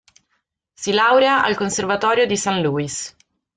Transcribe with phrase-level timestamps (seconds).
[0.73, 3.15] Si laurea al conservatorio di Saint Louis.